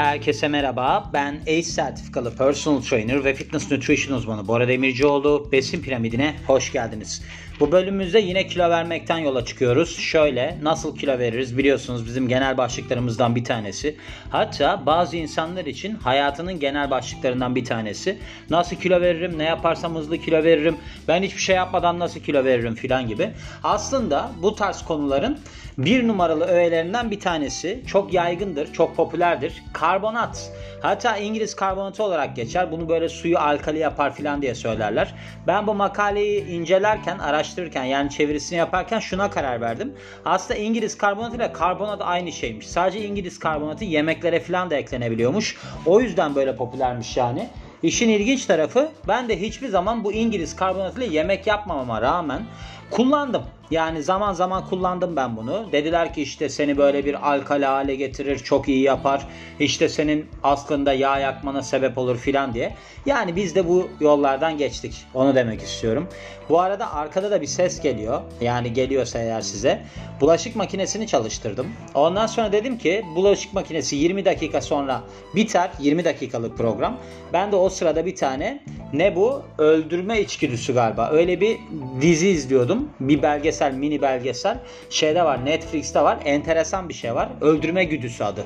Herkese 0.00 0.48
merhaba. 0.48 1.10
Ben 1.12 1.40
ACE 1.42 1.62
sertifikalı 1.62 2.36
personal 2.36 2.80
trainer 2.80 3.24
ve 3.24 3.34
fitness 3.34 3.70
nutrition 3.70 4.16
uzmanı 4.16 4.48
Bora 4.48 4.68
Demircioğlu. 4.68 5.48
Besin 5.52 5.82
piramidine 5.82 6.36
hoş 6.46 6.72
geldiniz. 6.72 7.22
Bu 7.60 7.72
bölümümüzde 7.72 8.20
yine 8.20 8.46
kilo 8.46 8.70
vermekten 8.70 9.18
yola 9.18 9.44
çıkıyoruz. 9.44 9.98
Şöyle 9.98 10.58
nasıl 10.62 10.96
kilo 10.96 11.18
veririz 11.18 11.58
biliyorsunuz 11.58 12.06
bizim 12.06 12.28
genel 12.28 12.56
başlıklarımızdan 12.56 13.36
bir 13.36 13.44
tanesi. 13.44 13.96
Hatta 14.30 14.86
bazı 14.86 15.16
insanlar 15.16 15.64
için 15.64 15.94
hayatının 15.94 16.60
genel 16.60 16.90
başlıklarından 16.90 17.54
bir 17.54 17.64
tanesi. 17.64 18.18
Nasıl 18.50 18.76
kilo 18.76 19.00
veririm, 19.00 19.38
ne 19.38 19.44
yaparsam 19.44 19.94
hızlı 19.94 20.18
kilo 20.18 20.44
veririm, 20.44 20.76
ben 21.08 21.22
hiçbir 21.22 21.42
şey 21.42 21.56
yapmadan 21.56 21.98
nasıl 21.98 22.20
kilo 22.20 22.44
veririm 22.44 22.74
filan 22.74 23.08
gibi. 23.08 23.30
Aslında 23.62 24.30
bu 24.42 24.54
tarz 24.54 24.82
konuların 24.82 25.38
bir 25.78 26.08
numaralı 26.08 26.44
öğelerinden 26.44 27.10
bir 27.10 27.20
tanesi 27.20 27.82
çok 27.86 28.12
yaygındır, 28.12 28.72
çok 28.72 28.96
popülerdir. 28.96 29.62
Karbonat. 29.72 30.52
Hatta 30.82 31.16
İngiliz 31.16 31.56
karbonatı 31.56 32.02
olarak 32.02 32.36
geçer. 32.36 32.72
Bunu 32.72 32.88
böyle 32.88 33.08
suyu 33.08 33.38
alkali 33.38 33.78
yapar 33.78 34.14
filan 34.14 34.42
diye 34.42 34.54
söylerler. 34.54 35.14
Ben 35.46 35.66
bu 35.66 35.74
makaleyi 35.74 36.46
incelerken, 36.46 37.18
araştırırken 37.50 37.84
yani 37.84 38.10
çevirisini 38.10 38.58
yaparken 38.58 38.98
şuna 38.98 39.30
karar 39.30 39.60
verdim. 39.60 39.92
Aslında 40.24 40.60
İngiliz 40.60 40.98
karbonatı 40.98 41.36
ile 41.36 41.52
karbonat 41.52 42.00
aynı 42.02 42.32
şeymiş. 42.32 42.68
Sadece 42.68 43.04
İngiliz 43.04 43.38
karbonatı 43.38 43.84
yemeklere 43.84 44.40
filan 44.40 44.70
da 44.70 44.76
eklenebiliyormuş. 44.76 45.56
O 45.86 46.00
yüzden 46.00 46.34
böyle 46.34 46.56
popülermiş 46.56 47.16
yani. 47.16 47.48
İşin 47.82 48.08
ilginç 48.08 48.46
tarafı 48.46 48.90
ben 49.08 49.28
de 49.28 49.40
hiçbir 49.40 49.68
zaman 49.68 50.04
bu 50.04 50.12
İngiliz 50.12 50.56
karbonatı 50.56 51.04
ile 51.04 51.14
yemek 51.14 51.46
yapmamama 51.46 52.02
rağmen 52.02 52.42
kullandım. 52.90 53.42
Yani 53.70 54.02
zaman 54.02 54.32
zaman 54.32 54.66
kullandım 54.66 55.16
ben 55.16 55.36
bunu. 55.36 55.72
Dediler 55.72 56.14
ki 56.14 56.22
işte 56.22 56.48
seni 56.48 56.78
böyle 56.78 57.04
bir 57.04 57.32
alkali 57.32 57.66
hale 57.66 57.94
getirir, 57.94 58.38
çok 58.38 58.68
iyi 58.68 58.82
yapar. 58.82 59.26
İşte 59.60 59.88
senin 59.88 60.26
aslında 60.42 60.92
yağ 60.92 61.18
yakmana 61.18 61.62
sebep 61.62 61.98
olur 61.98 62.16
filan 62.16 62.54
diye. 62.54 62.76
Yani 63.06 63.36
biz 63.36 63.54
de 63.54 63.68
bu 63.68 63.88
yollardan 64.00 64.58
geçtik. 64.58 65.06
Onu 65.14 65.34
demek 65.34 65.62
istiyorum. 65.62 66.08
Bu 66.48 66.60
arada 66.60 66.94
arkada 66.94 67.30
da 67.30 67.40
bir 67.40 67.46
ses 67.46 67.80
geliyor. 67.80 68.20
Yani 68.40 68.72
geliyorsa 68.72 69.18
eğer 69.18 69.40
size. 69.40 69.82
Bulaşık 70.20 70.56
makinesini 70.56 71.06
çalıştırdım. 71.06 71.66
Ondan 71.94 72.26
sonra 72.26 72.52
dedim 72.52 72.78
ki 72.78 73.04
bulaşık 73.16 73.54
makinesi 73.54 73.96
20 73.96 74.24
dakika 74.24 74.60
sonra 74.60 75.02
biter. 75.36 75.70
20 75.80 76.04
dakikalık 76.04 76.58
program. 76.58 76.96
Ben 77.32 77.52
de 77.52 77.56
o 77.56 77.68
sırada 77.68 78.06
bir 78.06 78.16
tane 78.16 78.60
ne 78.92 79.16
bu? 79.16 79.42
Öldürme 79.58 80.20
içgüdüsü 80.20 80.74
galiba. 80.74 81.10
Öyle 81.12 81.40
bir 81.40 81.58
dizi 82.00 82.28
izliyordum. 82.28 82.88
Bir 83.00 83.22
belgesel, 83.22 83.59
mini 83.68 84.02
belgesel. 84.02 84.58
Şeyde 84.90 85.24
var, 85.24 85.44
Netflix'te 85.44 86.02
var. 86.02 86.18
Enteresan 86.24 86.88
bir 86.88 86.94
şey 86.94 87.14
var. 87.14 87.28
Öldürme 87.40 87.84
güdüsü 87.84 88.24
adı. 88.24 88.44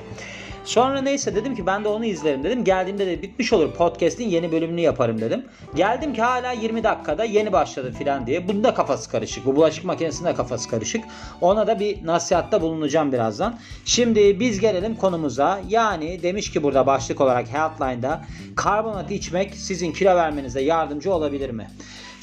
Sonra 0.65 1.01
neyse 1.01 1.35
dedim 1.35 1.55
ki 1.55 1.65
ben 1.65 1.83
de 1.83 1.87
onu 1.87 2.05
izlerim 2.05 2.43
dedim. 2.43 2.63
Geldiğimde 2.63 3.07
de 3.07 3.21
bitmiş 3.21 3.53
olur 3.53 3.71
podcast'in 3.71 4.29
yeni 4.29 4.51
bölümünü 4.51 4.81
yaparım 4.81 5.21
dedim. 5.21 5.45
Geldim 5.75 6.13
ki 6.13 6.21
hala 6.21 6.51
20 6.51 6.83
dakikada 6.83 7.23
yeni 7.23 7.53
başladı 7.53 7.93
filan 7.97 8.27
diye. 8.27 8.47
Bunda 8.47 8.73
kafası 8.73 9.11
karışık. 9.11 9.45
Bu 9.45 9.55
bulaşık 9.55 9.85
makinesinde 9.85 10.35
kafası 10.35 10.69
karışık. 10.69 11.05
Ona 11.41 11.67
da 11.67 11.79
bir 11.79 12.05
nasihatta 12.05 12.61
bulunacağım 12.61 13.11
birazdan. 13.11 13.59
Şimdi 13.85 14.39
biz 14.39 14.59
gelelim 14.59 14.95
konumuza. 14.95 15.61
Yani 15.69 16.23
demiş 16.23 16.51
ki 16.51 16.63
burada 16.63 16.87
başlık 16.87 17.21
olarak 17.21 17.47
Healthline'da 17.47 18.25
karbonat 18.55 19.11
içmek 19.11 19.55
sizin 19.55 19.91
kilo 19.91 20.15
vermenize 20.15 20.61
yardımcı 20.61 21.13
olabilir 21.13 21.49
mi? 21.49 21.67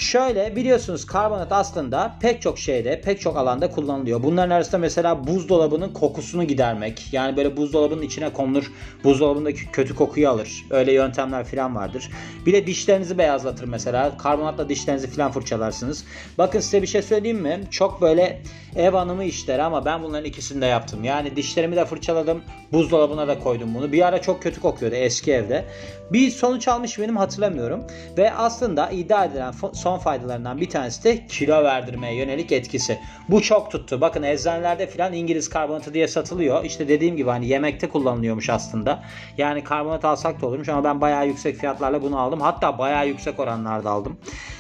Şöyle 0.03 0.57
biliyorsunuz 0.57 1.07
karbonat 1.07 1.53
aslında 1.53 2.15
pek 2.21 2.43
çok 2.43 2.59
şeyde, 2.59 3.01
pek 3.01 3.21
çok 3.21 3.37
alanda 3.37 3.71
kullanılıyor. 3.71 4.23
Bunların 4.23 4.51
arasında 4.51 4.79
mesela 4.79 5.27
buzdolabının 5.27 5.93
kokusunu 5.93 6.45
gidermek. 6.45 7.13
Yani 7.13 7.37
böyle 7.37 7.57
buzdolabının 7.57 8.03
içine 8.03 8.33
konulur, 8.33 8.73
buzdolabındaki 9.05 9.71
kötü 9.73 9.95
kokuyu 9.95 10.29
alır. 10.29 10.65
Öyle 10.71 10.93
yöntemler 10.93 11.45
falan 11.45 11.77
vardır. 11.77 12.11
Bir 12.47 12.53
de 12.53 12.67
dişlerinizi 12.67 13.19
beyazlatır 13.19 13.65
mesela. 13.69 14.17
Karbonatla 14.19 14.69
dişlerinizi 14.69 15.07
falan 15.07 15.33
fırçalarsınız. 15.33 16.05
Bakın 16.39 16.61
size 16.61 16.83
bir 16.83 16.87
şey 16.87 17.03
söyleyeyim 17.03 17.39
mi? 17.39 17.61
Çok 17.71 18.01
böyle 18.01 18.43
ev 18.77 18.93
hanımı 18.93 19.25
işleri 19.25 19.63
ama 19.63 19.85
ben 19.85 20.03
bunların 20.03 20.25
ikisini 20.25 20.63
de 20.63 20.67
yaptım. 20.67 21.05
Yani 21.05 21.37
dişlerimi 21.37 21.77
de 21.77 21.85
fırçaladım. 21.85 22.43
Buzdolabına 22.73 23.29
da 23.29 23.39
koydum 23.39 23.75
bunu. 23.75 23.93
Bir 23.93 24.07
ara 24.07 24.23
çok 24.23 24.43
kötü 24.43 24.61
kokuyordu 24.61 24.97
eski 24.97 25.33
evde. 25.33 25.65
Bir 26.13 26.31
sonuç 26.31 26.69
almış 26.69 26.99
benim 26.99 27.17
hatırlamıyorum. 27.17 27.85
Ve 28.19 28.35
aslında 28.35 28.91
iddia 28.91 29.25
edilen 29.25 29.53
son 29.73 29.92
faydalarından 29.99 30.61
bir 30.61 30.71
tanesi 30.71 31.05
de 31.05 31.27
kilo 31.27 31.65
verdirmeye 31.65 32.15
yönelik 32.15 32.53
etkisi. 32.53 32.99
Bu 33.29 33.43
çok 33.43 33.71
tuttu. 33.71 34.01
Bakın 34.01 34.23
eczanelerde 34.23 34.87
filan 34.87 35.13
İngiliz 35.13 35.49
karbonatı 35.49 35.95
diye 35.95 36.09
satılıyor. 36.09 36.65
İşte 36.65 36.89
dediğim 36.89 37.17
gibi 37.17 37.31
hani 37.31 37.47
yemekte 37.47 37.89
kullanılıyormuş 37.89 38.51
aslında. 38.51 39.03
Yani 39.39 39.65
karbonat 39.65 40.05
alsak 40.05 40.43
da 40.43 40.47
olurmuş 40.47 40.69
ama 40.69 40.85
ben 40.85 41.01
bayağı 41.01 41.27
yüksek 41.27 41.57
fiyatlarla 41.57 42.03
bunu 42.03 42.19
aldım. 42.19 42.41
Hatta 42.41 42.79
bayağı 42.79 43.09
yüksek 43.09 43.41
oranlarda 43.41 43.91
aldım. 43.91 44.17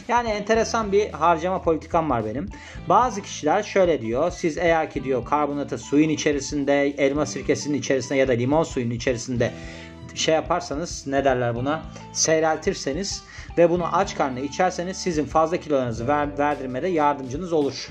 Yani 0.08 0.28
enteresan 0.28 0.92
bir 0.92 1.10
harcama 1.10 1.62
politikam 1.62 2.10
var 2.10 2.24
benim. 2.24 2.48
Bazı 2.88 3.22
kişiler 3.22 3.62
şöyle 3.62 4.00
diyor. 4.00 4.30
Siz 4.30 4.58
eğer 4.58 4.90
ki 4.90 5.04
diyor 5.04 5.24
karbonatı 5.24 5.78
suyun 5.78 6.08
içerisinde, 6.08 6.94
elma 6.98 7.26
sirkesinin 7.26 7.78
içerisinde 7.78 8.18
ya 8.18 8.28
da 8.28 8.32
limon 8.32 8.62
suyunun 8.62 8.94
içerisinde 8.94 9.52
şey 10.14 10.34
yaparsanız 10.34 11.06
ne 11.06 11.24
derler 11.24 11.54
buna 11.54 11.82
seyreltirseniz 12.12 13.22
ve 13.58 13.70
bunu 13.70 13.96
aç 13.96 14.14
karnına 14.16 14.40
içerseniz 14.40 14.96
sizin 14.96 15.24
fazla 15.24 15.56
kilolarınızı 15.56 16.08
ver, 16.08 16.38
verdirmede 16.38 16.88
yardımcınız 16.88 17.52
olur. 17.52 17.88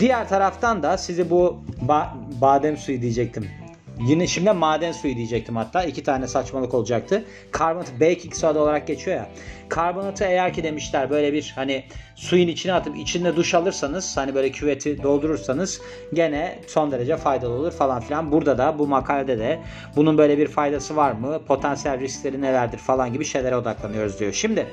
Diğer 0.00 0.28
taraftan 0.28 0.82
da 0.82 0.98
sizi 0.98 1.30
bu 1.30 1.62
ba- 1.86 2.40
badem 2.40 2.76
suyu 2.76 3.02
diyecektim. 3.02 3.61
Yine 4.06 4.26
şimdi 4.26 4.52
maden 4.52 4.92
suyu 4.92 5.16
diyecektim 5.16 5.56
hatta. 5.56 5.84
iki 5.84 6.02
tane 6.02 6.28
saçmalık 6.28 6.74
olacaktı. 6.74 7.24
Karbonat 7.50 8.00
baking 8.00 8.34
soda 8.34 8.60
olarak 8.62 8.86
geçiyor 8.86 9.16
ya. 9.16 9.30
Karbonatı 9.68 10.24
eğer 10.24 10.52
ki 10.52 10.62
demişler 10.62 11.10
böyle 11.10 11.32
bir 11.32 11.52
hani 11.54 11.84
suyun 12.16 12.48
içine 12.48 12.72
atıp 12.72 12.96
içinde 12.96 13.36
duş 13.36 13.54
alırsanız 13.54 14.16
hani 14.16 14.34
böyle 14.34 14.50
küveti 14.50 15.02
doldurursanız 15.02 15.80
gene 16.14 16.58
son 16.66 16.90
derece 16.90 17.16
faydalı 17.16 17.52
olur 17.52 17.72
falan 17.72 18.00
filan. 18.00 18.32
Burada 18.32 18.58
da 18.58 18.78
bu 18.78 18.86
makalede 18.86 19.38
de 19.38 19.60
bunun 19.96 20.18
böyle 20.18 20.38
bir 20.38 20.46
faydası 20.46 20.96
var 20.96 21.12
mı? 21.12 21.40
Potansiyel 21.46 22.00
riskleri 22.00 22.40
nelerdir 22.40 22.78
falan 22.78 23.12
gibi 23.12 23.24
şeylere 23.24 23.56
odaklanıyoruz 23.56 24.20
diyor. 24.20 24.32
Şimdi 24.32 24.66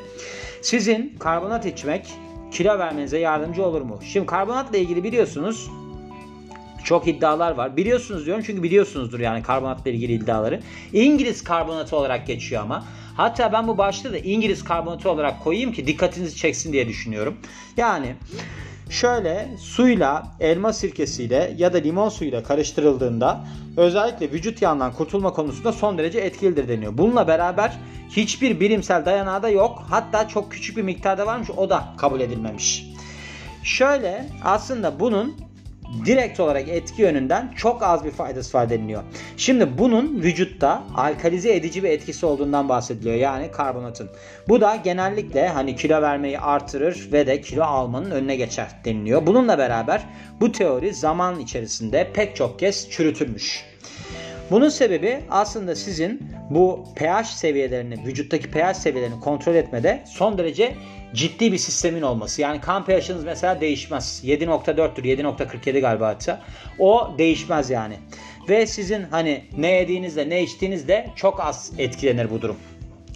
sizin 0.62 1.16
karbonat 1.20 1.66
içmek 1.66 2.08
kilo 2.52 2.80
vermenize 2.80 3.20
yardımcı 3.20 3.66
olur 3.66 3.82
mu? 3.82 4.00
Şimdi 4.04 4.26
karbonatla 4.26 4.78
ilgili 4.78 5.04
biliyorsunuz 5.04 5.70
çok 6.84 7.08
iddialar 7.08 7.52
var. 7.52 7.78
Biliyorsunuz 7.78 8.26
diyorum 8.26 8.44
çünkü 8.48 8.64
biliyorsunuzdur 8.64 9.20
yani 9.20 9.44
karbonatla 9.44 9.92
ilgili 9.92 10.14
iddiaları. 10.14 10.60
İngiliz 10.94 11.44
karbonatı 11.44 11.96
olarak 11.96 12.28
geçiyor 12.28 12.62
ama. 12.62 12.86
Hatta 13.18 13.54
ben 13.54 13.68
bu 13.68 13.78
başlığı 13.78 14.14
da 14.14 14.18
İngiliz 14.18 14.64
karbonatı 14.64 15.12
olarak 15.12 15.44
koyayım 15.44 15.72
ki 15.72 15.88
dikkatinizi 15.88 16.36
çeksin 16.36 16.74
diye 16.74 16.88
düşünüyorum. 16.88 17.38
Yani 17.78 18.16
şöyle 18.90 19.50
suyla, 19.60 20.28
elma 20.40 20.74
sirkesiyle 20.74 21.54
ya 21.58 21.74
da 21.74 21.78
limon 21.78 22.10
suyuyla 22.10 22.44
karıştırıldığında 22.44 23.46
özellikle 23.78 24.32
vücut 24.32 24.62
yağından 24.62 24.94
kurtulma 24.94 25.34
konusunda 25.34 25.72
son 25.72 25.98
derece 25.98 26.20
etkilidir 26.20 26.68
deniyor. 26.68 26.98
Bununla 26.98 27.28
beraber 27.28 27.78
hiçbir 28.10 28.60
bilimsel 28.60 29.06
dayanağı 29.06 29.44
da 29.44 29.50
yok. 29.50 29.84
Hatta 29.90 30.28
çok 30.28 30.52
küçük 30.52 30.78
bir 30.78 30.82
miktarda 30.82 31.26
varmış 31.26 31.50
o 31.58 31.70
da 31.70 31.94
kabul 31.98 32.20
edilmemiş. 32.20 32.86
Şöyle 33.64 34.26
aslında 34.44 35.00
bunun 35.00 35.36
direkt 36.06 36.40
olarak 36.40 36.70
etki 36.70 37.02
yönünden 37.02 37.54
çok 37.58 37.84
az 37.84 38.06
bir 38.06 38.12
faydası 38.12 38.58
var 38.58 38.70
deniliyor. 38.70 39.04
Şimdi 39.38 39.78
bunun 39.78 40.22
vücutta 40.22 40.84
alkalize 40.96 41.56
edici 41.56 41.84
bir 41.84 41.90
etkisi 41.90 42.26
olduğundan 42.26 42.70
bahsediliyor. 42.70 43.16
Yani 43.16 43.52
karbonatın. 43.52 44.10
Bu 44.48 44.62
da 44.62 44.76
genellikle 44.76 45.48
hani 45.48 45.76
kilo 45.76 46.02
vermeyi 46.02 46.40
artırır 46.40 47.10
ve 47.12 47.28
de 47.28 47.42
kilo 47.42 47.64
almanın 47.64 48.12
önüne 48.12 48.36
geçer 48.36 48.68
deniliyor. 48.86 49.26
Bununla 49.26 49.58
beraber 49.58 50.02
bu 50.42 50.52
teori 50.52 50.94
zaman 50.94 51.40
içerisinde 51.40 52.12
pek 52.14 52.36
çok 52.36 52.60
kez 52.60 52.90
çürütülmüş. 52.90 53.66
Bunun 54.52 54.69
sebebi 54.69 55.19
aslında 55.30 55.75
sizin 55.75 56.22
bu 56.50 56.86
pH 56.96 57.24
seviyelerini, 57.24 58.06
vücuttaki 58.06 58.52
pH 58.52 58.74
seviyelerini 58.74 59.19
kontrol 59.19 59.56
etmede 59.56 60.04
son 60.08 60.38
derece 60.38 60.75
ciddi 61.14 61.52
bir 61.52 61.58
sistemin 61.58 62.02
olması. 62.02 62.42
Yani 62.42 62.62
pH'iniz 62.62 63.24
mesela 63.24 63.62
değişmez. 63.62 64.22
7.4'tür, 64.26 65.04
7.47 65.04 65.80
galiba 65.80 66.08
hatta. 66.08 66.42
O 66.80 67.16
değişmez 67.18 67.70
yani. 67.70 67.96
Ve 68.50 68.68
sizin 68.68 69.04
hani 69.04 69.44
ne 69.58 69.72
yediğinizde 69.72 70.30
ne 70.30 70.44
içtiğinizde 70.44 71.10
çok 71.16 71.40
az 71.40 71.72
etkilenir 71.78 72.30
bu 72.30 72.42
durum. 72.42 72.58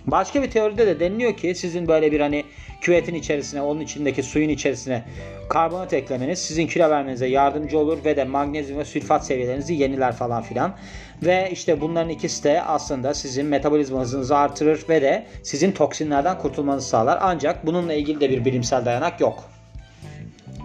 Başka 0.07 0.43
bir 0.43 0.51
teoride 0.51 0.87
de 0.87 0.99
deniliyor 0.99 1.37
ki 1.37 1.55
sizin 1.55 1.87
böyle 1.87 2.11
bir 2.11 2.19
hani 2.19 2.45
küvetin 2.81 3.13
içerisine, 3.13 3.61
onun 3.61 3.79
içindeki 3.79 4.23
suyun 4.23 4.49
içerisine 4.49 5.03
karbonat 5.49 5.93
eklemeniz 5.93 6.39
sizin 6.39 6.67
kilo 6.67 6.89
vermenize 6.89 7.27
yardımcı 7.27 7.79
olur 7.79 8.05
ve 8.05 8.17
de 8.17 8.23
magnezyum 8.23 8.79
ve 8.79 8.85
sülfat 8.85 9.25
seviyelerinizi 9.25 9.73
yeniler 9.73 10.13
falan 10.13 10.43
filan. 10.43 10.75
Ve 11.23 11.49
işte 11.51 11.81
bunların 11.81 12.09
ikisi 12.09 12.43
de 12.43 12.61
aslında 12.61 13.13
sizin 13.13 13.45
metabolizma 13.45 14.01
hızınızı 14.01 14.37
artırır 14.37 14.85
ve 14.89 15.01
de 15.01 15.25
sizin 15.43 15.71
toksinlerden 15.71 16.37
kurtulmanızı 16.37 16.87
sağlar. 16.87 17.19
Ancak 17.21 17.65
bununla 17.65 17.93
ilgili 17.93 18.21
de 18.21 18.29
bir 18.29 18.45
bilimsel 18.45 18.85
dayanak 18.85 19.21
yok. 19.21 19.43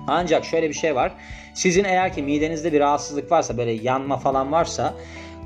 Ancak 0.07 0.45
şöyle 0.45 0.69
bir 0.69 0.75
şey 0.75 0.95
var. 0.95 1.13
Sizin 1.55 1.85
eğer 1.85 2.13
ki 2.13 2.23
midenizde 2.23 2.73
bir 2.73 2.81
rahatsızlık 2.81 3.33
varsa 3.33 3.57
böyle 3.57 3.73
yanma 3.73 4.17
falan 4.17 4.53
varsa 4.53 4.95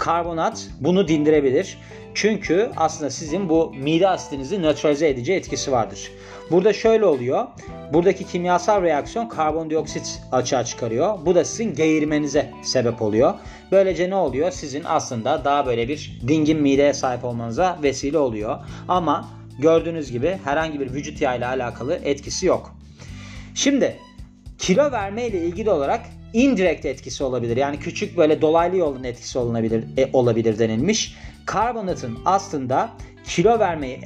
karbonat 0.03 0.69
bunu 0.81 1.09
dindirebilir. 1.09 1.79
Çünkü 2.15 2.71
aslında 2.77 3.11
sizin 3.11 3.49
bu 3.49 3.73
mide 3.75 4.09
asidinizi 4.09 4.63
nötralize 4.63 5.09
edici 5.09 5.33
etkisi 5.33 5.73
vardır. 5.73 6.11
Burada 6.51 6.73
şöyle 6.73 7.05
oluyor. 7.05 7.47
Buradaki 7.93 8.27
kimyasal 8.27 8.83
reaksiyon 8.83 9.29
karbondioksit 9.29 10.23
açığa 10.33 10.65
çıkarıyor. 10.65 11.19
Bu 11.27 11.35
da 11.35 11.45
sizin 11.45 11.75
geğirmenize 11.75 12.51
sebep 12.63 13.03
oluyor. 13.03 13.35
Böylece 13.73 14.11
ne 14.11 14.15
oluyor? 14.15 14.51
Sizin 14.51 14.83
aslında 14.87 15.45
daha 15.45 15.67
böyle 15.67 15.89
bir 15.89 16.21
dingin 16.29 16.63
mideye 16.63 16.95
sahip 16.95 17.25
olmanıza 17.25 17.79
vesile 17.83 18.19
oluyor. 18.19 18.59
Ama 18.89 19.29
gördüğünüz 19.59 20.13
gibi 20.13 20.39
herhangi 20.45 20.81
bir 20.81 20.93
vücut 20.93 21.21
yağı 21.21 21.39
ile 21.39 21.47
alakalı 21.47 21.95
etkisi 21.95 22.47
yok. 22.47 22.77
Şimdi 23.55 23.97
kilo 24.59 24.93
verme 24.93 25.27
ile 25.27 25.39
ilgili 25.39 25.71
olarak 25.71 26.01
indirekt 26.33 26.87
etkisi 26.87 27.25
olabilir. 27.25 27.57
Yani 27.57 27.79
küçük 27.79 28.17
böyle 28.17 28.41
dolaylı 28.41 28.77
yolun 28.77 29.05
etkisi 29.05 29.39
olabilir, 29.39 29.85
e, 29.97 30.11
olabilir 30.13 30.59
denilmiş. 30.59 31.17
Karbonatın 31.47 32.19
aslında 32.25 32.91
kilo 33.25 33.59
vermeyi 33.59 34.01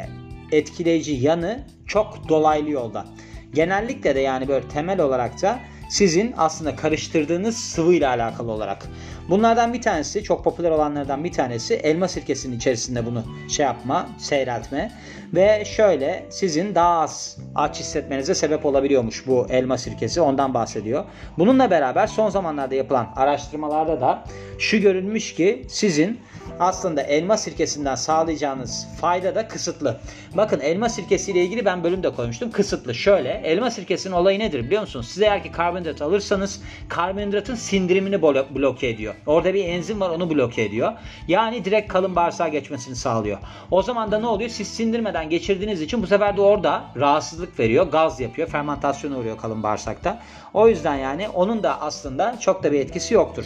etkileyici 0.53 1.13
yanı 1.13 1.67
çok 1.87 2.29
dolaylı 2.29 2.71
yolda. 2.71 3.07
Genellikle 3.55 4.15
de 4.15 4.21
yani 4.21 4.49
böyle 4.49 4.69
temel 4.69 5.01
olarak 5.01 5.43
da 5.43 5.61
sizin 5.89 6.35
aslında 6.37 6.77
karıştırdığınız 6.77 7.57
sıvı 7.57 7.95
ile 7.95 8.09
alakalı 8.09 8.53
olarak. 8.53 8.87
Bunlardan 9.31 9.73
bir 9.73 9.83
tanesi 9.83 10.23
çok 10.23 10.45
popüler 10.45 10.71
olanlardan 10.71 11.25
bir 11.25 11.33
tanesi 11.33 11.75
elma 11.75 12.09
sirkesinin 12.09 12.57
içerisinde 12.57 13.07
bunu 13.07 13.25
şey 13.49 13.67
yapma, 13.67 14.09
seyreltme 14.19 14.93
ve 15.35 15.65
şöyle 15.65 16.27
sizin 16.31 16.75
daha 16.75 17.01
az 17.01 17.39
aç 17.55 17.81
hissetmenize 17.81 18.35
sebep 18.35 18.67
olabiliyormuş 18.67 19.27
bu 19.27 19.47
elma 19.51 19.79
sirkesi 19.79 20.21
ondan 20.21 20.55
bahsediyor. 20.55 21.05
Bununla 21.39 21.71
beraber 21.71 22.07
son 22.07 22.31
zamanlarda 22.31 22.75
yapılan 22.75 23.09
araştırmalarda 23.17 24.01
da 24.01 24.25
şu 24.59 24.79
görülmüş 24.81 25.35
ki 25.35 25.67
sizin 25.69 26.21
aslında 26.61 27.03
elma 27.03 27.37
sirkesinden 27.37 27.95
sağlayacağınız 27.95 28.87
fayda 29.01 29.35
da 29.35 29.49
kısıtlı. 29.49 29.97
Bakın 30.35 30.61
elma 30.61 30.89
sirkesi 30.89 31.33
ile 31.33 31.45
ilgili 31.45 31.65
ben 31.65 31.85
bölüm 31.85 32.03
de 32.03 32.11
koymuştum. 32.11 32.51
Kısıtlı. 32.51 32.95
Şöyle 32.95 33.29
elma 33.45 33.71
sirkesinin 33.71 34.15
olayı 34.15 34.39
nedir 34.39 34.65
biliyor 34.65 34.81
musunuz? 34.81 35.09
Siz 35.09 35.23
eğer 35.23 35.43
ki 35.43 35.53
karbonhidrat 35.53 36.03
alırsanız 36.03 36.63
karbonhidratın 36.89 37.55
sindirimini 37.55 38.23
bloke 38.23 38.89
ediyor. 38.89 39.15
Orada 39.27 39.55
bir 39.55 39.65
enzim 39.65 40.01
var 40.01 40.11
onu 40.11 40.31
bloke 40.31 40.63
ediyor. 40.63 40.93
Yani 41.29 41.65
direkt 41.65 41.93
kalın 41.93 42.17
bağırsağa 42.17 42.49
geçmesini 42.49 42.97
sağlıyor. 42.97 43.39
O 43.71 43.83
zaman 43.83 44.13
da 44.13 44.19
ne 44.19 44.27
oluyor? 44.27 44.51
Siz 44.51 44.69
sindirmeden 44.69 45.31
geçirdiğiniz 45.31 45.83
için 45.83 46.03
bu 46.03 46.07
sefer 46.07 46.37
de 46.37 46.41
orada 46.41 46.85
rahatsızlık 46.97 47.59
veriyor. 47.61 47.87
Gaz 47.87 48.21
yapıyor. 48.21 48.49
Fermentasyona 48.49 49.19
uğruyor 49.19 49.39
kalın 49.39 49.63
bağırsakta. 49.63 50.23
O 50.55 50.69
yüzden 50.69 50.97
yani 50.97 51.29
onun 51.29 51.63
da 51.63 51.81
aslında 51.81 52.39
çok 52.41 52.63
da 52.63 52.73
bir 52.73 52.81
etkisi 52.81 53.15
yoktur. 53.15 53.45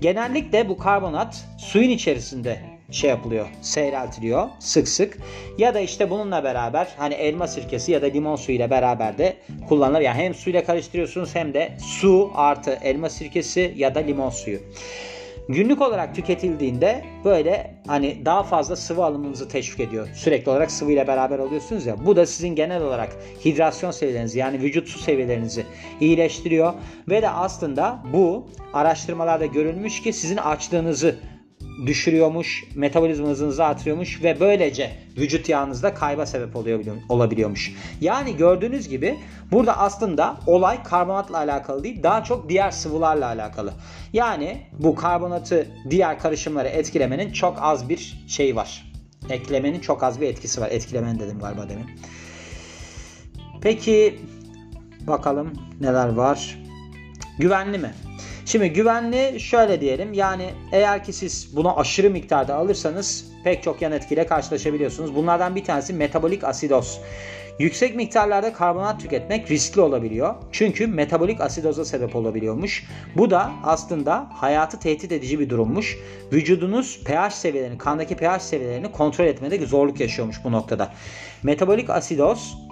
Genellikle 0.00 0.68
bu 0.68 0.78
karbonat 0.78 1.44
suyun 1.58 1.90
içerisinde 1.90 2.60
şey 2.90 3.10
yapılıyor, 3.10 3.46
seyreltiliyor 3.60 4.48
sık 4.58 4.88
sık. 4.88 5.18
Ya 5.58 5.74
da 5.74 5.80
işte 5.80 6.10
bununla 6.10 6.44
beraber 6.44 6.88
hani 6.98 7.14
elma 7.14 7.46
sirkesi 7.46 7.92
ya 7.92 8.02
da 8.02 8.06
limon 8.06 8.36
suyu 8.36 8.56
ile 8.56 8.70
beraber 8.70 9.18
de 9.18 9.36
kullanılır. 9.68 10.00
Yani 10.00 10.22
hem 10.22 10.34
suyla 10.34 10.64
karıştırıyorsunuz 10.64 11.34
hem 11.34 11.54
de 11.54 11.76
su 12.00 12.30
artı 12.34 12.78
elma 12.82 13.10
sirkesi 13.10 13.74
ya 13.76 13.94
da 13.94 14.00
limon 14.00 14.30
suyu. 14.30 14.58
Günlük 15.48 15.82
olarak 15.82 16.14
tüketildiğinde 16.14 17.04
böyle 17.24 17.74
hani 17.86 18.22
daha 18.24 18.42
fazla 18.42 18.76
sıvı 18.76 19.04
alımınızı 19.04 19.48
teşvik 19.48 19.80
ediyor. 19.80 20.08
Sürekli 20.14 20.50
olarak 20.50 20.70
sıvı 20.70 20.92
ile 20.92 21.06
beraber 21.06 21.38
alıyorsunuz 21.38 21.86
ya. 21.86 22.06
Bu 22.06 22.16
da 22.16 22.26
sizin 22.26 22.48
genel 22.48 22.82
olarak 22.82 23.16
hidrasyon 23.44 23.90
seviyelerinizi 23.90 24.38
yani 24.38 24.60
vücut 24.60 24.88
su 24.88 24.98
seviyelerinizi 24.98 25.66
iyileştiriyor. 26.00 26.74
Ve 27.08 27.22
de 27.22 27.30
aslında 27.30 28.02
bu 28.12 28.46
araştırmalarda 28.72 29.46
görülmüş 29.46 30.02
ki 30.02 30.12
sizin 30.12 30.36
açlığınızı 30.36 31.16
düşürüyormuş, 31.86 32.64
metabolizma 32.74 33.28
hızınızı 33.28 33.64
artırıyormuş 33.64 34.22
ve 34.22 34.40
böylece 34.40 34.92
vücut 35.18 35.48
yağınızda 35.48 35.94
kayba 35.94 36.26
sebep 36.26 36.56
oluyor, 36.56 36.84
olabiliyormuş. 37.08 37.72
Yani 38.00 38.36
gördüğünüz 38.36 38.88
gibi 38.88 39.18
burada 39.52 39.78
aslında 39.78 40.36
olay 40.46 40.82
karbonatla 40.82 41.38
alakalı 41.38 41.84
değil, 41.84 42.02
daha 42.02 42.24
çok 42.24 42.48
diğer 42.48 42.70
sıvılarla 42.70 43.26
alakalı. 43.26 43.72
Yani 44.12 44.60
bu 44.78 44.94
karbonatı 44.94 45.66
diğer 45.90 46.18
karışımları 46.18 46.68
etkilemenin 46.68 47.32
çok 47.32 47.58
az 47.60 47.88
bir 47.88 48.24
şey 48.28 48.56
var. 48.56 48.92
Eklemenin 49.30 49.80
çok 49.80 50.02
az 50.02 50.20
bir 50.20 50.26
etkisi 50.26 50.60
var. 50.60 50.70
Etkilemenin 50.70 51.18
dedim 51.18 51.38
galiba 51.38 51.68
demin. 51.68 51.86
Peki 53.60 54.20
bakalım 55.06 55.52
neler 55.80 56.08
var. 56.08 56.58
Güvenli 57.38 57.78
mi? 57.78 57.94
Şimdi 58.46 58.72
güvenli 58.72 59.40
şöyle 59.40 59.80
diyelim 59.80 60.12
yani 60.12 60.50
eğer 60.72 61.04
ki 61.04 61.12
siz 61.12 61.56
bunu 61.56 61.80
aşırı 61.80 62.10
miktarda 62.10 62.54
alırsanız 62.54 63.24
pek 63.44 63.62
çok 63.62 63.82
yan 63.82 63.92
etkiyle 63.92 64.26
karşılaşabiliyorsunuz. 64.26 65.14
Bunlardan 65.14 65.56
bir 65.56 65.64
tanesi 65.64 65.92
metabolik 65.92 66.44
asidoz. 66.44 67.00
Yüksek 67.58 67.96
miktarlarda 67.96 68.52
karbonat 68.52 69.00
tüketmek 69.00 69.50
riskli 69.50 69.80
olabiliyor. 69.80 70.34
Çünkü 70.52 70.86
metabolik 70.86 71.40
asidoza 71.40 71.84
sebep 71.84 72.16
olabiliyormuş. 72.16 72.84
Bu 73.16 73.30
da 73.30 73.52
aslında 73.64 74.26
hayatı 74.32 74.78
tehdit 74.78 75.12
edici 75.12 75.40
bir 75.40 75.50
durummuş. 75.50 75.98
Vücudunuz 76.32 77.04
pH 77.04 77.30
seviyelerini, 77.30 77.78
kandaki 77.78 78.16
pH 78.16 78.38
seviyelerini 78.38 78.92
kontrol 78.92 79.24
etmede 79.24 79.66
zorluk 79.66 80.00
yaşıyormuş 80.00 80.44
bu 80.44 80.52
noktada. 80.52 80.92
Metabolik 81.42 81.90
asidoz 81.90 82.65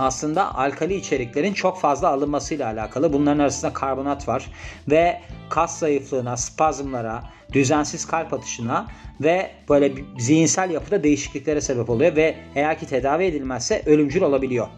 aslında 0.00 0.54
alkali 0.54 0.94
içeriklerin 0.94 1.52
çok 1.52 1.80
fazla 1.80 2.08
alınmasıyla 2.08 2.66
alakalı. 2.66 3.12
Bunların 3.12 3.38
arasında 3.38 3.72
karbonat 3.72 4.28
var 4.28 4.46
ve 4.90 5.20
kas 5.50 5.78
zayıflığına, 5.78 6.36
spazmlara, 6.36 7.24
düzensiz 7.52 8.06
kalp 8.06 8.32
atışına 8.32 8.86
ve 9.20 9.50
böyle 9.68 9.92
zihinsel 10.18 10.70
yapıda 10.70 11.04
değişikliklere 11.04 11.60
sebep 11.60 11.90
oluyor 11.90 12.16
ve 12.16 12.36
eğer 12.54 12.78
ki 12.78 12.86
tedavi 12.86 13.24
edilmezse 13.24 13.82
ölümcül 13.86 14.22
olabiliyor. 14.22 14.68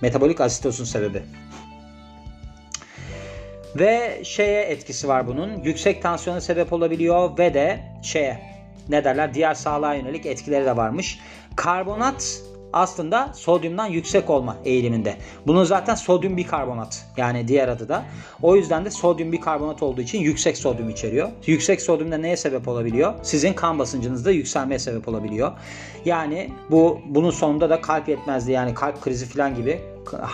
Metabolik 0.00 0.40
asitozun 0.40 0.84
sebebi. 0.84 1.22
Ve 3.76 4.20
şeye 4.24 4.62
etkisi 4.62 5.08
var 5.08 5.26
bunun. 5.26 5.62
Yüksek 5.62 6.02
tansiyona 6.02 6.40
sebep 6.40 6.72
olabiliyor 6.72 7.38
ve 7.38 7.54
de 7.54 7.80
şeye 8.02 8.40
ne 8.88 9.04
derler 9.04 9.34
diğer 9.34 9.54
sağlığa 9.54 9.94
yönelik 9.94 10.26
etkileri 10.26 10.64
de 10.64 10.76
varmış. 10.76 11.18
Karbonat 11.56 12.42
aslında 12.72 13.30
sodyumdan 13.34 13.86
yüksek 13.86 14.30
olma 14.30 14.56
eğiliminde. 14.64 15.16
Bunun 15.46 15.64
zaten 15.64 15.94
sodyum 15.94 16.36
bikarbonat 16.36 17.06
yani 17.16 17.48
diğer 17.48 17.68
adı 17.68 17.88
da. 17.88 18.04
O 18.42 18.56
yüzden 18.56 18.84
de 18.84 18.90
sodyum 18.90 19.32
bikarbonat 19.32 19.82
olduğu 19.82 20.00
için 20.00 20.18
yüksek 20.18 20.56
sodyum 20.56 20.90
içeriyor. 20.90 21.28
Yüksek 21.46 21.82
sodyum 21.82 22.12
da 22.12 22.18
neye 22.18 22.36
sebep 22.36 22.68
olabiliyor? 22.68 23.14
Sizin 23.22 23.52
kan 23.52 23.78
basıncınızda 23.78 24.30
yükselmeye 24.30 24.78
sebep 24.78 25.08
olabiliyor. 25.08 25.52
Yani 26.04 26.50
bu 26.70 27.00
bunun 27.06 27.30
sonunda 27.30 27.70
da 27.70 27.80
kalp 27.80 28.08
yetmezliği 28.08 28.54
yani 28.54 28.74
kalp 28.74 29.00
krizi 29.00 29.26
falan 29.26 29.54
gibi 29.54 29.80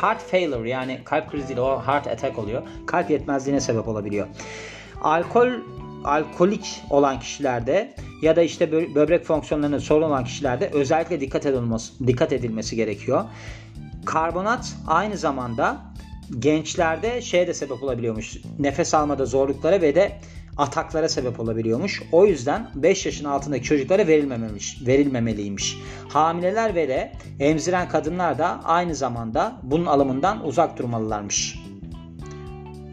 heart 0.00 0.20
failure 0.20 0.70
yani 0.70 1.00
kalp 1.04 1.30
krizi 1.30 1.60
o 1.60 1.82
heart 1.82 2.06
attack 2.06 2.38
oluyor. 2.38 2.62
Kalp 2.86 3.10
yetmezliğine 3.10 3.60
sebep 3.60 3.88
olabiliyor. 3.88 4.26
Alkol 5.02 5.48
alkolik 6.04 6.82
olan 6.90 7.20
kişilerde 7.20 7.94
ya 8.22 8.36
da 8.36 8.42
işte 8.42 8.72
böbrek 8.72 9.24
fonksiyonlarının 9.24 9.78
sorun 9.78 10.02
olan 10.02 10.24
kişilerde 10.24 10.70
özellikle 10.72 11.20
dikkat 11.20 11.46
edilmesi, 11.46 12.06
dikkat 12.06 12.32
edilmesi 12.32 12.76
gerekiyor. 12.76 13.24
Karbonat 14.04 14.76
aynı 14.86 15.16
zamanda 15.16 15.80
gençlerde 16.38 17.22
şeye 17.22 17.46
de 17.46 17.54
sebep 17.54 17.82
olabiliyormuş. 17.82 18.36
Nefes 18.58 18.94
almada 18.94 19.26
zorluklara 19.26 19.80
ve 19.80 19.94
de 19.94 20.18
ataklara 20.56 21.08
sebep 21.08 21.40
olabiliyormuş. 21.40 22.02
O 22.12 22.26
yüzden 22.26 22.70
5 22.74 23.06
yaşın 23.06 23.24
altındaki 23.24 23.64
çocuklara 23.64 24.06
verilmememiş, 24.06 24.86
verilmemeliymiş. 24.86 25.78
Hamileler 26.08 26.74
ve 26.74 26.88
de 26.88 27.12
emziren 27.40 27.88
kadınlar 27.88 28.38
da 28.38 28.60
aynı 28.64 28.94
zamanda 28.94 29.60
bunun 29.62 29.86
alımından 29.86 30.46
uzak 30.46 30.78
durmalılarmış. 30.78 31.58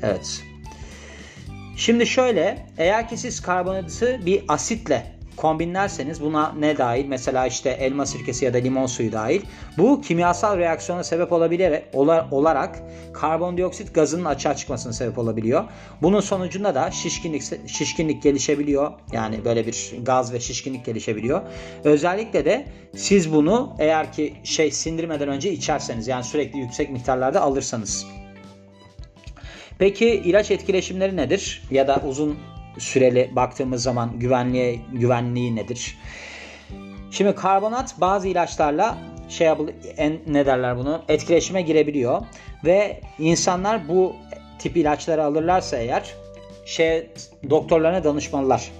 Evet. 0.01 0.50
Şimdi 1.82 2.08
şöyle 2.08 2.66
eğer 2.78 3.10
ki 3.10 3.18
siz 3.18 3.42
karbonatı 3.42 4.26
bir 4.26 4.44
asitle 4.48 5.06
kombinlerseniz 5.38 6.22
buna 6.22 6.54
ne 6.60 6.78
dahil? 6.78 7.06
Mesela 7.06 7.48
işte 7.48 7.70
elma 7.70 8.06
sirkesi 8.06 8.46
ya 8.46 8.54
da 8.54 8.58
limon 8.58 8.86
suyu 8.86 9.12
dahil. 9.12 9.42
Bu 9.78 10.02
kimyasal 10.02 10.58
reaksiyona 10.58 11.04
sebep 11.04 11.32
olabilir 11.32 11.82
olarak 12.32 12.80
karbondioksit 13.14 13.96
gazının 13.96 14.26
açığa 14.26 14.56
çıkmasına 14.56 14.94
sebep 14.94 15.18
olabiliyor. 15.18 15.64
Bunun 16.02 16.20
sonucunda 16.20 16.76
da 16.76 16.92
şişkinlik 16.92 17.44
şişkinlik 17.68 18.24
gelişebiliyor. 18.24 18.92
Yani 19.12 19.46
böyle 19.46 19.68
bir 19.68 19.94
gaz 20.02 20.34
ve 20.34 20.40
şişkinlik 20.40 20.86
gelişebiliyor. 20.86 21.42
Özellikle 21.84 22.46
de 22.46 22.66
siz 22.96 23.34
bunu 23.34 23.76
eğer 23.80 24.14
ki 24.14 24.34
şey 24.44 24.72
sindirmeden 24.72 25.28
önce 25.28 25.52
içerseniz 25.52 26.08
yani 26.08 26.24
sürekli 26.24 26.60
yüksek 26.60 26.90
miktarlarda 26.90 27.42
alırsanız. 27.42 28.21
Peki 29.82 30.10
ilaç 30.10 30.52
etkileşimleri 30.52 31.18
nedir? 31.18 31.62
Ya 31.72 31.88
da 31.88 32.02
uzun 32.08 32.40
süreli 32.78 33.32
baktığımız 33.36 33.84
zaman 33.84 34.20
güvenliğe 34.20 34.80
güvenliği 34.92 35.56
nedir? 35.56 35.98
Şimdi 37.12 37.36
karbonat 37.36 37.96
bazı 38.02 38.28
ilaçlarla 38.28 38.98
şey 39.30 39.48
en, 39.98 40.20
ne 40.28 40.46
derler 40.46 40.78
bunu 40.78 41.02
etkileşime 41.08 41.62
girebiliyor 41.62 42.22
ve 42.66 43.02
insanlar 43.20 43.88
bu 43.88 44.16
tip 44.60 44.78
ilaçları 44.78 45.24
alırlarsa 45.24 45.78
eğer 45.78 46.16
şey 46.66 47.10
doktorlarına 47.50 48.04
danışmalılar. 48.04 48.72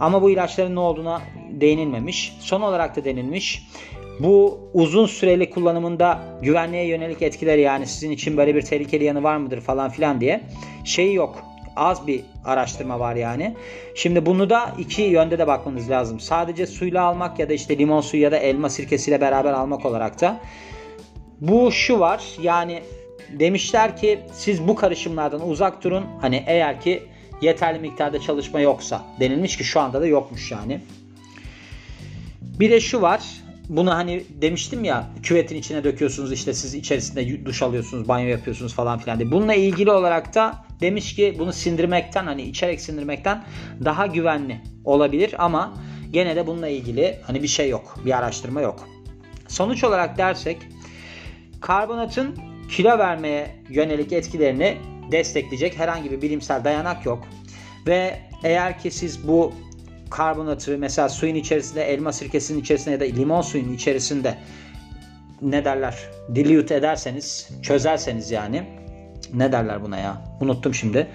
Ama 0.00 0.22
bu 0.22 0.30
ilaçların 0.30 0.74
ne 0.74 0.80
olduğuna 0.80 1.22
değinilmemiş. 1.50 2.36
Son 2.40 2.60
olarak 2.60 2.96
da 2.96 3.04
denilmiş. 3.04 3.62
Bu 4.20 4.60
uzun 4.74 5.06
süreli 5.06 5.50
kullanımında 5.50 6.20
güvenliğe 6.42 6.86
yönelik 6.86 7.22
etkileri 7.22 7.60
yani 7.60 7.86
sizin 7.86 8.10
için 8.10 8.36
böyle 8.36 8.54
bir 8.54 8.62
tehlikeli 8.62 9.04
yanı 9.04 9.22
var 9.22 9.36
mıdır 9.36 9.60
falan 9.60 9.90
filan 9.90 10.20
diye 10.20 10.40
şeyi 10.84 11.14
yok. 11.14 11.44
Az 11.76 12.06
bir 12.06 12.20
araştırma 12.44 13.00
var 13.00 13.16
yani. 13.16 13.56
Şimdi 13.94 14.26
bunu 14.26 14.50
da 14.50 14.74
iki 14.78 15.02
yönde 15.02 15.38
de 15.38 15.46
bakmanız 15.46 15.90
lazım. 15.90 16.20
Sadece 16.20 16.66
suyla 16.66 17.04
almak 17.04 17.38
ya 17.38 17.48
da 17.48 17.52
işte 17.52 17.78
limon 17.78 18.00
suyu 18.00 18.22
ya 18.22 18.32
da 18.32 18.36
elma 18.36 18.70
sirkesiyle 18.70 19.20
beraber 19.20 19.52
almak 19.52 19.86
olarak 19.86 20.20
da. 20.20 20.40
Bu 21.40 21.72
şu 21.72 21.98
var 22.00 22.24
yani 22.42 22.82
demişler 23.38 23.96
ki 23.96 24.20
siz 24.32 24.68
bu 24.68 24.74
karışımlardan 24.74 25.48
uzak 25.48 25.84
durun. 25.84 26.04
Hani 26.20 26.44
eğer 26.46 26.80
ki 26.80 27.02
yeterli 27.40 27.78
miktarda 27.78 28.20
çalışma 28.20 28.60
yoksa 28.60 29.02
denilmiş 29.20 29.56
ki 29.56 29.64
şu 29.64 29.80
anda 29.80 30.00
da 30.00 30.06
yokmuş 30.06 30.50
yani. 30.50 30.80
Bir 32.40 32.70
de 32.70 32.80
şu 32.80 33.02
var. 33.02 33.22
Bunu 33.68 33.94
hani 33.94 34.24
demiştim 34.42 34.84
ya 34.84 35.10
küvetin 35.22 35.56
içine 35.56 35.84
döküyorsunuz 35.84 36.32
işte 36.32 36.54
siz 36.54 36.74
içerisinde 36.74 37.44
duş 37.44 37.62
alıyorsunuz, 37.62 38.08
banyo 38.08 38.26
yapıyorsunuz 38.26 38.74
falan 38.74 38.98
filan 38.98 39.18
diye. 39.18 39.30
Bununla 39.30 39.54
ilgili 39.54 39.90
olarak 39.90 40.34
da 40.34 40.64
demiş 40.80 41.14
ki 41.14 41.36
bunu 41.38 41.52
sindirmekten 41.52 42.26
hani 42.26 42.42
içerek 42.42 42.80
sindirmekten 42.80 43.44
daha 43.84 44.06
güvenli 44.06 44.60
olabilir 44.84 45.34
ama 45.38 45.74
gene 46.10 46.36
de 46.36 46.46
bununla 46.46 46.68
ilgili 46.68 47.18
hani 47.22 47.42
bir 47.42 47.48
şey 47.48 47.68
yok. 47.68 47.98
Bir 48.04 48.18
araştırma 48.18 48.60
yok. 48.60 48.88
Sonuç 49.48 49.84
olarak 49.84 50.18
dersek 50.18 50.58
karbonatın 51.60 52.36
kilo 52.70 52.98
vermeye 52.98 53.56
yönelik 53.68 54.12
etkilerini 54.12 54.76
destekleyecek 55.12 55.78
herhangi 55.78 56.10
bir 56.10 56.22
bilimsel 56.22 56.64
dayanak 56.64 57.06
yok. 57.06 57.24
Ve 57.86 58.18
eğer 58.44 58.78
ki 58.78 58.90
siz 58.90 59.28
bu 59.28 59.52
karbonatı 60.12 60.78
mesela 60.78 61.08
suyun 61.08 61.34
içerisinde, 61.34 61.84
elma 61.84 62.12
sirkesinin 62.12 62.60
içerisinde 62.60 62.90
ya 62.90 63.00
da 63.00 63.04
limon 63.04 63.40
suyunun 63.40 63.74
içerisinde 63.74 64.38
ne 65.42 65.64
derler? 65.64 65.98
Dilute 66.34 66.74
ederseniz, 66.74 67.48
çözerseniz 67.62 68.30
yani 68.30 68.62
ne 69.34 69.52
derler 69.52 69.82
buna 69.82 69.98
ya? 69.98 70.22
Unuttum 70.40 70.74
şimdi. 70.74 71.08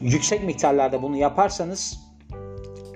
Yüksek 0.00 0.44
miktarlarda 0.44 1.02
bunu 1.02 1.16
yaparsanız 1.16 2.00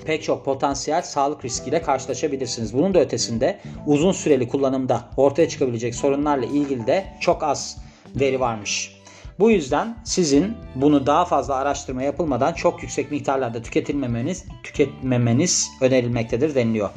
pek 0.04 0.22
çok 0.22 0.44
potansiyel 0.44 1.02
sağlık 1.02 1.44
riskiyle 1.44 1.82
karşılaşabilirsiniz. 1.82 2.74
Bunun 2.74 2.94
da 2.94 3.00
ötesinde 3.00 3.58
uzun 3.86 4.12
süreli 4.12 4.48
kullanımda 4.48 5.08
ortaya 5.16 5.48
çıkabilecek 5.48 5.94
sorunlarla 5.94 6.46
ilgili 6.46 6.86
de 6.86 7.04
çok 7.20 7.42
az 7.42 7.78
veri 8.16 8.40
varmış. 8.40 8.97
Bu 9.38 9.50
yüzden 9.50 9.96
sizin 10.04 10.56
bunu 10.74 11.06
daha 11.06 11.24
fazla 11.24 11.54
araştırma 11.54 12.02
yapılmadan 12.02 12.52
çok 12.52 12.82
yüksek 12.82 13.10
miktarlarda 13.10 13.62
tüketilmemeniz, 13.62 14.44
tüketmemeniz 14.62 15.70
önerilmektedir 15.80 16.54
deniliyor. 16.54 16.90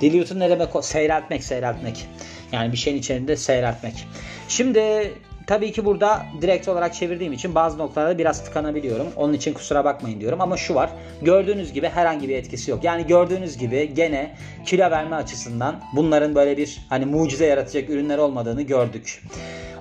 Dilute'un 0.00 0.40
ne 0.40 0.50
demek 0.50 0.76
o? 0.76 0.82
Seyreltmek, 0.82 1.44
seyreltmek. 1.44 2.08
Yani 2.52 2.72
bir 2.72 2.76
şeyin 2.76 2.98
içerisinde 2.98 3.36
seyreltmek. 3.36 4.06
Şimdi 4.48 5.12
tabii 5.46 5.72
ki 5.72 5.84
burada 5.84 6.22
direkt 6.40 6.68
olarak 6.68 6.94
çevirdiğim 6.94 7.32
için 7.32 7.54
bazı 7.54 7.78
noktalarda 7.78 8.18
biraz 8.18 8.44
tıkanabiliyorum. 8.44 9.06
Onun 9.16 9.32
için 9.32 9.54
kusura 9.54 9.84
bakmayın 9.84 10.20
diyorum. 10.20 10.40
Ama 10.40 10.56
şu 10.56 10.74
var. 10.74 10.90
Gördüğünüz 11.22 11.72
gibi 11.72 11.88
herhangi 11.88 12.28
bir 12.28 12.36
etkisi 12.36 12.70
yok. 12.70 12.84
Yani 12.84 13.06
gördüğünüz 13.06 13.58
gibi 13.58 13.94
gene 13.94 14.36
kilo 14.66 14.90
verme 14.90 15.16
açısından 15.16 15.80
bunların 15.92 16.34
böyle 16.34 16.56
bir 16.56 16.78
hani 16.88 17.04
mucize 17.06 17.46
yaratacak 17.46 17.90
ürünler 17.90 18.18
olmadığını 18.18 18.62
gördük. 18.62 19.22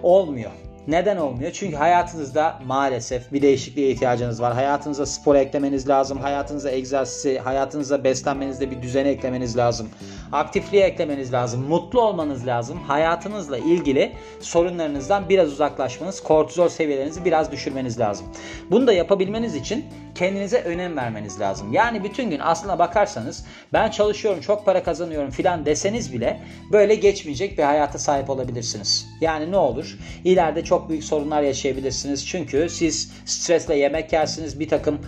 Olmuyor. 0.04 0.52
Neden 0.88 1.18
olmuyor? 1.18 1.52
Çünkü 1.52 1.76
hayatınızda 1.76 2.60
maalesef 2.66 3.34
bir 3.34 3.42
değişikliğe 3.42 3.92
ihtiyacınız 3.92 4.42
var. 4.42 4.54
Hayatınıza 4.54 5.06
spor 5.06 5.36
eklemeniz 5.36 5.90
lazım. 5.90 6.18
Hayatınıza 6.18 6.72
egzersizi, 6.72 7.40
hayatınıza 7.40 8.04
beslenmenizde 8.04 8.72
bir 8.72 8.82
düzene 8.82 9.10
eklemeniz 9.10 9.58
lazım. 9.58 9.90
Aktifliğe 10.32 10.86
eklemeniz 10.86 11.34
lazım. 11.34 11.68
Mutlu 11.68 12.02
olmanız 12.02 12.48
lazım. 12.48 12.80
Hayatınızla 12.88 13.58
ilgili 13.58 14.12
sorunlarınızdan 14.40 15.30
biraz 15.30 15.52
uzaklaşmanız, 15.52 16.24
kortizol 16.24 16.70
seviyelerinizi 16.70 17.26
biraz 17.26 17.52
düşürmeniz 17.52 18.00
lazım. 18.00 18.28
Bunu 18.72 18.88
da 18.88 18.94
yapabilmeniz 18.94 19.56
için 19.56 19.86
kendinize 20.16 20.62
önem 20.62 20.98
vermeniz 20.98 21.40
lazım. 21.40 21.74
Yani 21.74 22.04
bütün 22.04 22.30
gün 22.30 22.40
aslına 22.40 22.80
bakarsanız 22.80 23.46
ben 23.74 23.90
çalışıyorum, 23.90 24.42
çok 24.42 24.66
para 24.66 24.84
kazanıyorum 24.84 25.30
filan 25.30 25.66
deseniz 25.66 26.14
bile 26.14 26.42
böyle 26.72 26.96
geçmeyecek 26.96 27.58
bir 27.58 27.64
hayata 27.64 28.00
sahip 28.00 28.30
olabilirsiniz. 28.30 29.08
Yani 29.22 29.52
ne 29.52 29.58
olur? 29.58 29.98
İleride 30.24 30.64
çok 30.64 30.75
büyük 30.90 31.04
sorunlar 31.04 31.42
yaşayabilirsiniz. 31.42 32.28
Çünkü 32.28 32.70
siz 32.70 33.12
stresle 33.26 33.76
yemek 33.76 34.14
yersiniz, 34.14 34.60
bir 34.60 34.70
takım 34.70 35.00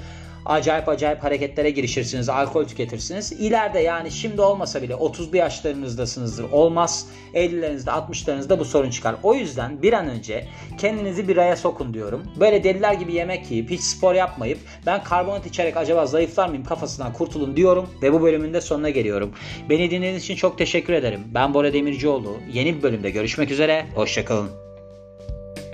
acayip 0.47 0.89
acayip 0.89 1.23
hareketlere 1.23 1.69
girişirsiniz, 1.69 2.29
alkol 2.29 2.65
tüketirsiniz. 2.65 3.31
İleride 3.31 3.79
yani 3.79 4.11
şimdi 4.11 4.41
olmasa 4.41 4.81
bile 4.81 4.93
30'lu 4.93 5.37
yaşlarınızdasınızdır. 5.37 6.51
Olmaz 6.51 7.07
50'lerinizde 7.33 7.89
60'larınızda 7.89 8.59
bu 8.59 8.65
sorun 8.65 8.89
çıkar. 8.89 9.15
O 9.23 9.35
yüzden 9.35 9.81
bir 9.81 9.93
an 9.93 10.07
önce 10.07 10.45
kendinizi 10.77 11.27
bir 11.27 11.35
raya 11.35 11.55
sokun 11.55 11.93
diyorum. 11.93 12.23
Böyle 12.39 12.63
deliler 12.63 12.93
gibi 12.93 13.13
yemek 13.13 13.51
yiyip 13.51 13.69
hiç 13.69 13.81
spor 13.81 14.15
yapmayıp 14.15 14.59
ben 14.85 15.03
karbonat 15.03 15.45
içerek 15.45 15.77
acaba 15.77 16.05
zayıflar 16.05 16.49
mıyım 16.49 16.63
kafasından 16.63 17.13
kurtulun 17.13 17.57
diyorum 17.57 17.89
ve 18.01 18.13
bu 18.13 18.21
bölümün 18.21 18.53
de 18.53 18.61
sonuna 18.61 18.89
geliyorum. 18.89 19.31
Beni 19.69 19.91
dinlediğiniz 19.91 20.23
için 20.23 20.35
çok 20.35 20.57
teşekkür 20.57 20.93
ederim. 20.93 21.21
Ben 21.33 21.53
Bora 21.53 21.73
Demircioğlu. 21.73 22.37
Yeni 22.53 22.77
bir 22.77 22.83
bölümde 22.83 23.09
görüşmek 23.09 23.51
üzere. 23.51 23.85
Hoşçakalın. 23.95 24.66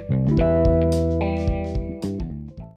Thank 0.09 0.39
you. 0.39 0.72